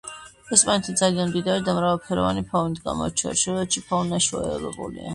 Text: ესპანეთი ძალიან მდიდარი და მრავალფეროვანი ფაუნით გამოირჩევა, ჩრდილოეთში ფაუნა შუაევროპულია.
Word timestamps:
ესპანეთი 0.55 0.95
ძალიან 1.01 1.29
მდიდარი 1.33 1.63
და 1.69 1.77
მრავალფეროვანი 1.79 2.45
ფაუნით 2.55 2.83
გამოირჩევა, 2.89 3.39
ჩრდილოეთში 3.39 3.89
ფაუნა 3.93 4.25
შუაევროპულია. 4.31 5.09